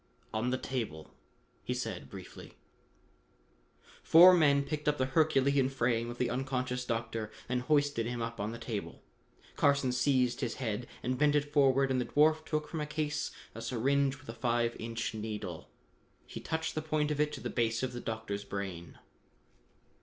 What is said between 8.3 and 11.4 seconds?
on the table. Carson seized his head and bent